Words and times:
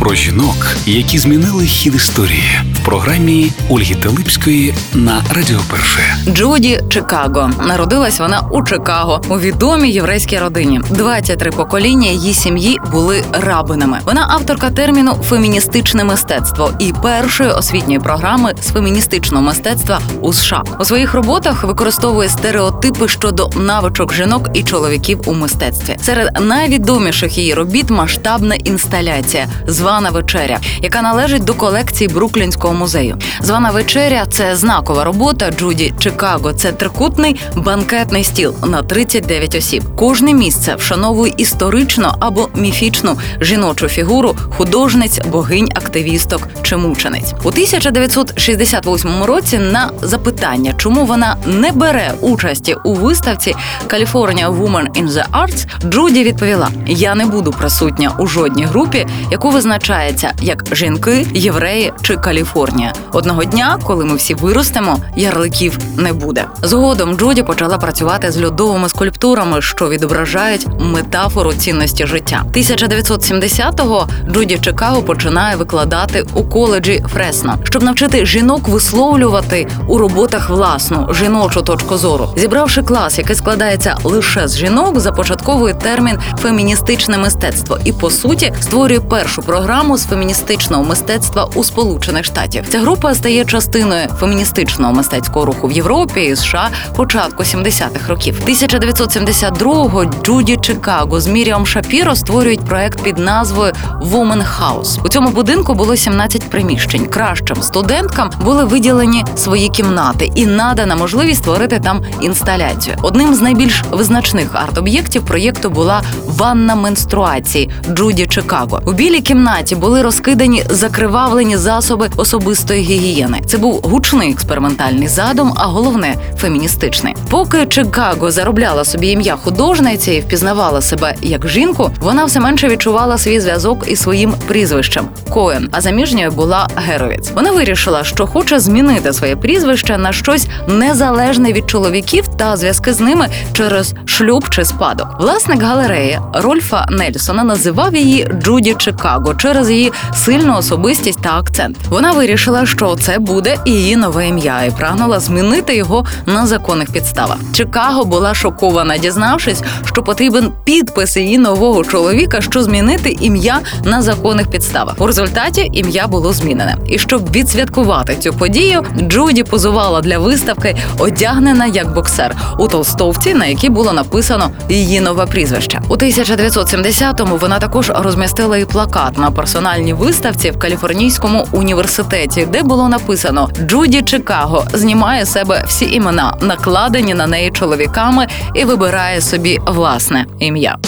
Про 0.00 0.14
жінок, 0.14 0.76
які 0.86 1.18
змінили 1.18 1.64
хід 1.64 1.94
історії 1.94 2.60
в 2.74 2.84
програмі 2.84 3.52
Ольги 3.68 3.94
Телипської 3.94 4.74
на 4.94 5.22
Радіо 5.34 5.58
Перше. 5.70 6.16
Джуді 6.28 6.80
Чикаго 6.90 7.50
народилась 7.66 8.20
вона 8.20 8.40
у 8.50 8.64
Чикаго 8.64 9.20
у 9.28 9.38
відомій 9.38 9.90
єврейській 9.90 10.38
родині. 10.38 10.80
23 10.90 11.50
покоління 11.50 12.10
її 12.10 12.34
сім'ї 12.34 12.80
були 12.92 13.24
рабинами. 13.32 14.00
Вона 14.04 14.26
авторка 14.30 14.70
терміну 14.70 15.14
феміністичне 15.14 16.04
мистецтво 16.04 16.72
і 16.78 16.92
першої 17.02 17.50
освітньої 17.50 17.98
програми 17.98 18.54
з 18.62 18.68
феміністичного 18.68 19.44
мистецтва 19.44 20.00
у 20.20 20.32
США. 20.32 20.62
У 20.80 20.84
своїх 20.84 21.14
роботах 21.14 21.64
використовує 21.64 22.28
стереотипи 22.28 23.08
щодо 23.08 23.50
навичок 23.56 24.14
жінок 24.14 24.48
і 24.54 24.62
чоловіків 24.62 25.20
у 25.26 25.34
мистецтві. 25.34 25.96
Серед 26.02 26.28
найвідоміших 26.40 27.38
її 27.38 27.54
робіт 27.54 27.90
масштабна 27.90 28.54
інсталяція 28.54 29.46
Звана 29.90 30.10
вечеря, 30.10 30.60
яка 30.82 31.02
належить 31.02 31.44
до 31.44 31.54
колекції 31.54 32.08
Бруклінського 32.08 32.74
музею. 32.74 33.18
Звана 33.40 33.70
вечеря 33.70 34.26
це 34.30 34.56
знакова 34.56 35.04
робота 35.04 35.50
Джуді 35.50 35.94
Чикаго. 35.98 36.52
Це 36.52 36.72
трикутний 36.72 37.40
банкетний 37.56 38.24
стіл 38.24 38.54
на 38.66 38.82
39 38.82 39.54
осіб. 39.54 39.84
Кожне 39.96 40.34
місце 40.34 40.74
вшановує 40.74 41.34
історично 41.36 42.16
або 42.20 42.48
міфічну 42.54 43.16
жіночу 43.40 43.88
фігуру 43.88 44.36
художниць, 44.56 45.20
богинь, 45.26 45.68
активісток 45.74 46.48
чи 46.62 46.76
мучениць. 46.76 47.32
У 47.44 47.48
1968 47.48 49.22
році 49.22 49.58
на 49.58 49.90
запитання, 50.02 50.74
чому 50.76 51.04
вона 51.04 51.36
не 51.46 51.72
бере 51.72 52.12
участі 52.20 52.76
у 52.84 52.94
виставці 52.94 53.54
California 53.88 54.58
Woman 54.58 55.02
in 55.02 55.08
the 55.08 55.24
Arts, 55.30 55.90
Джуді 55.90 56.24
відповіла: 56.24 56.68
Я 56.86 57.14
не 57.14 57.26
буду 57.26 57.50
присутня 57.50 58.12
у 58.18 58.26
жодній 58.26 58.64
групі, 58.64 59.06
яку 59.30 59.50
визначається 59.80 60.32
як 60.42 60.64
жінки, 60.72 61.26
євреї 61.34 61.92
чи 62.02 62.16
Каліфорнія. 62.16 62.92
Одного 63.12 63.44
дня, 63.44 63.78
коли 63.84 64.04
ми 64.04 64.16
всі 64.16 64.34
виростемо, 64.34 64.98
ярликів 65.16 65.78
не 65.96 66.12
буде. 66.12 66.44
Згодом 66.62 67.16
Джуді 67.16 67.42
почала 67.42 67.78
працювати 67.78 68.32
з 68.32 68.44
льодовими 68.44 68.88
скульптурами, 68.88 69.62
що 69.62 69.88
відображають 69.88 70.66
метафору 70.80 71.52
цінності 71.52 72.06
життя. 72.06 72.44
1970-го 72.52 74.08
Джуді 74.32 74.58
Чикаго 74.58 75.02
починає 75.02 75.56
викладати 75.56 76.24
у 76.34 76.44
коледжі 76.44 77.04
Фресно, 77.12 77.58
щоб 77.64 77.82
навчити 77.82 78.26
жінок 78.26 78.68
висловлювати 78.68 79.68
у 79.88 79.98
роботах 79.98 80.50
власну 80.50 81.08
жіночу 81.14 81.62
точку 81.62 81.96
зору. 81.96 82.28
Зібравши 82.36 82.82
клас, 82.82 83.18
який 83.18 83.36
складається 83.36 83.96
лише 84.04 84.48
з 84.48 84.56
жінок, 84.56 85.00
започатковує 85.00 85.74
термін 85.74 86.18
феміністичне 86.38 87.18
мистецтво 87.18 87.78
і 87.84 87.92
по 87.92 88.10
суті 88.10 88.52
створює 88.60 89.00
першу 89.00 89.42
програму 89.42 89.69
з 89.70 90.06
феміністичного 90.06 90.84
мистецтва 90.84 91.48
у 91.54 91.64
Сполучених 91.64 92.24
Штатів. 92.24 92.64
Ця 92.68 92.80
група 92.80 93.14
стає 93.14 93.44
частиною 93.44 94.08
феміністичного 94.08 94.92
мистецького 94.92 95.46
руху 95.46 95.68
в 95.68 95.72
Європі 95.72 96.20
і 96.20 96.36
США 96.36 96.68
початку 96.96 97.42
70-х 97.42 98.08
років. 98.08 98.42
1972-го 98.46 100.04
Джуді 100.04 100.56
Чикаго 100.56 101.20
з 101.20 101.26
Міріам 101.26 101.66
Шапіро 101.66 102.16
створюють 102.16 102.60
проект 102.60 103.02
під 103.02 103.18
назвою 103.18 103.72
Woman 104.02 104.44
House. 104.60 105.02
У 105.04 105.08
цьому 105.08 105.30
будинку 105.30 105.74
було 105.74 105.96
17 105.96 106.50
приміщень. 106.50 107.06
Кращим 107.06 107.62
студенткам 107.62 108.30
були 108.44 108.64
виділені 108.64 109.24
свої 109.36 109.68
кімнати 109.68 110.30
і 110.34 110.46
надана 110.46 110.96
можливість 110.96 111.40
створити 111.40 111.78
там 111.78 112.02
інсталяцію. 112.20 112.96
Одним 113.02 113.34
з 113.34 113.40
найбільш 113.40 113.84
визначних 113.90 114.54
арт-об'єктів 114.54 115.24
проєкту 115.24 115.70
була 115.70 116.02
ванна 116.26 116.74
менструації 116.74 117.70
Джуді 117.94 118.26
Чикаго. 118.26 118.82
У 118.86 118.92
білій 118.92 119.20
кімнаті 119.20 119.49
були 119.80 120.02
розкидані 120.02 120.64
закривавлені 120.70 121.56
засоби 121.56 122.10
особистої 122.16 122.82
гігієни. 122.82 123.40
Це 123.46 123.58
був 123.58 123.80
гучний 123.82 124.32
експериментальний 124.32 125.08
задум, 125.08 125.52
а 125.56 125.66
головне 125.66 126.14
феміністичний. 126.38 127.14
Поки 127.30 127.66
Чикаго 127.66 128.30
заробляла 128.30 128.84
собі 128.84 129.08
ім'я 129.08 129.36
художниці 129.36 130.12
і 130.12 130.20
впізнавала 130.20 130.80
себе 130.80 131.14
як 131.22 131.48
жінку, 131.48 131.90
вона 132.00 132.24
все 132.24 132.40
менше 132.40 132.68
відчувала 132.68 133.18
свій 133.18 133.40
зв'язок 133.40 133.84
із 133.88 134.00
своїм 134.00 134.34
прізвищем 134.46 135.08
Коен, 135.30 135.68
а 135.72 135.80
заміжньою 135.80 136.30
була 136.30 136.68
Геровіц. 136.76 137.30
Вона 137.34 137.52
вирішила, 137.52 138.04
що 138.04 138.26
хоче 138.26 138.60
змінити 138.60 139.12
своє 139.12 139.36
прізвище 139.36 139.98
на 139.98 140.12
щось 140.12 140.46
незалежне 140.68 141.52
від 141.52 141.70
чоловіків 141.70 142.28
та 142.28 142.56
зв'язки 142.56 142.92
з 142.92 143.00
ними 143.00 143.28
через 143.52 143.94
шлюб 144.04 144.48
чи 144.48 144.64
спадок. 144.64 145.08
Власник 145.20 145.62
галереї 145.62 146.18
Рольфа 146.34 146.86
Нельсона 146.90 147.44
називав 147.44 147.94
її 147.94 148.28
Джуді 148.42 148.74
Чикаго 148.78 149.34
через 149.42 149.70
її 149.70 149.92
сильну 150.14 150.56
особистість 150.56 151.22
та 151.22 151.38
акцент. 151.38 151.76
Вона 151.88 152.12
вирішила, 152.12 152.66
що 152.66 152.96
це 152.96 153.18
буде 153.18 153.56
її 153.66 153.96
нове 153.96 154.28
ім'я, 154.28 154.64
і 154.64 154.70
прагнула 154.70 155.20
змінити 155.20 155.76
його 155.76 156.04
на 156.26 156.46
законних 156.46 156.92
підставах. 156.92 157.36
Чикаго 157.54 158.04
була 158.04 158.34
шокована, 158.34 158.98
дізнавшись, 158.98 159.62
що 159.84 160.02
потрібен 160.02 160.52
підпис 160.64 161.16
її 161.16 161.38
нового 161.38 161.84
чоловіка, 161.84 162.40
що 162.40 162.62
змінити 162.62 163.16
ім'я 163.20 163.60
на 163.84 164.02
законних 164.02 164.50
підставах. 164.50 164.94
У 164.98 165.06
результаті 165.06 165.70
ім'я 165.72 166.06
було 166.06 166.32
змінене. 166.32 166.76
І 166.86 166.98
щоб 166.98 167.32
відсвяткувати 167.32 168.16
цю 168.16 168.32
подію, 168.32 168.84
Джуді 169.00 169.42
позувала 169.42 170.00
для 170.00 170.18
виставки, 170.18 170.76
одягнена 170.98 171.66
як 171.66 171.94
боксер 171.94 172.36
у 172.58 172.68
толстовці, 172.68 173.34
на 173.34 173.46
якій 173.46 173.68
було 173.68 173.92
написано 173.92 174.50
її 174.68 175.00
нове 175.00 175.26
прізвище. 175.26 175.80
У 175.88 175.96
1970-му 175.96 177.36
вона 177.36 177.58
також 177.58 177.92
розмістила 177.94 178.56
і 178.56 178.64
плакат 178.64 179.18
на 179.18 179.29
персональній 179.32 179.92
виставці 179.92 180.50
в 180.50 180.58
Каліфорнійському 180.58 181.46
університеті, 181.52 182.46
де 182.52 182.62
було 182.62 182.88
написано 182.88 183.48
Джуді 183.66 184.02
Чикаго 184.02 184.64
знімає 184.72 185.26
себе 185.26 185.64
всі 185.66 185.84
імена, 185.84 186.36
накладені 186.40 187.14
на 187.14 187.26
неї 187.26 187.50
чоловіками, 187.50 188.26
і 188.54 188.64
вибирає 188.64 189.20
собі 189.20 189.58
власне 189.66 190.26
ім'я. 190.38 190.78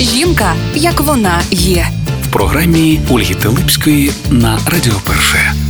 Жінка, 0.00 0.54
як 0.74 1.00
вона 1.00 1.40
є. 1.50 1.86
В 2.22 2.32
програмі 2.32 3.00
Ольги 3.10 3.34
Телипської 3.34 4.12
на 4.30 4.58
Радіо 4.66 4.94
Перше. 5.06 5.63